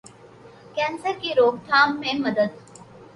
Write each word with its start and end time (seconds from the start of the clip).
کینسرکی 0.75 1.31
روک 1.37 1.55
تھام 1.67 1.89
میں 1.99 2.13
مدد 2.19 2.51